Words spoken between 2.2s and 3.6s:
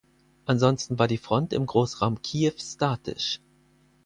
Kiew statisch.